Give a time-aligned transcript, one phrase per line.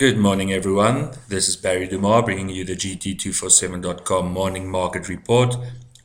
[0.00, 1.10] Good morning, everyone.
[1.28, 5.54] This is Barry Dumas bringing you the GT247.com morning market report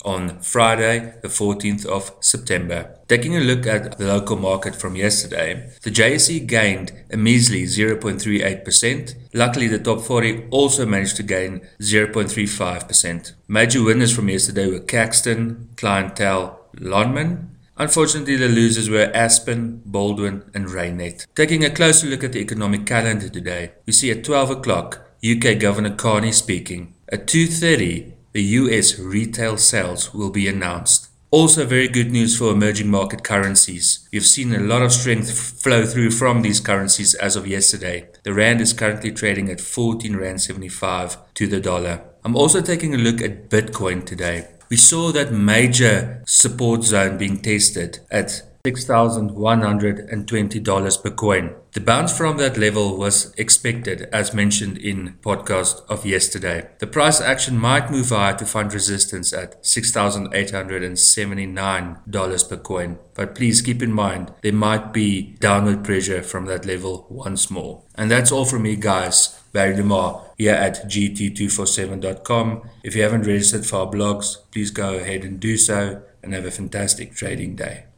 [0.04, 2.98] on Friday, the 14th of September.
[3.08, 9.16] Taking a look at the local market from yesterday, the JSE gained a measly 0.38%.
[9.34, 13.32] Luckily, the top 40 also managed to gain 0.35%.
[13.48, 20.68] Major winners from yesterday were Caxton, Clientele, Lonmin, Unfortunately, the losers were Aspen, Balwin, and
[20.68, 21.26] Reinet.
[21.36, 25.60] Taking a closer look at the economic calendar today, we see at 12 o'clock UK
[25.60, 26.94] Governor Carney speaking.
[27.12, 31.10] At 2:30, the US retail sales will be announced.
[31.32, 34.08] Also, very good news for emerging market currencies.
[34.14, 35.30] We've seen a lot of strength
[35.62, 38.08] flow through from these currencies as of yesterday.
[38.24, 42.04] The rand is currently trading at 14 rand 75 to the dollar.
[42.24, 44.48] I'm also taking a look at Bitcoin today.
[44.70, 51.56] We saw that major support zone being tested at $6,120 per coin.
[51.74, 56.70] The bounce from that level was expected as mentioned in podcast of yesterday.
[56.80, 62.98] The price action might move higher to find resistance at $6,879 per coin.
[63.14, 67.84] But please keep in mind there might be downward pressure from that level once more.
[67.96, 69.38] And that's all from me guys.
[69.52, 72.70] Barry Lamar here at gt247.com.
[72.84, 76.46] If you haven't registered for our blogs, please go ahead and do so and have
[76.46, 77.86] a fantastic trading day.